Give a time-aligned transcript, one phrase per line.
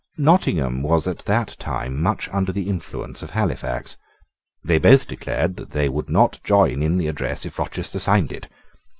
[0.17, 3.97] Nottingham was at that time much under the influence of Halifax.
[4.63, 8.47] They both declared that they would not join in the address if Rochester signed it.